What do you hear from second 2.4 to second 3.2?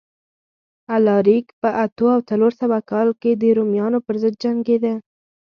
سوه کال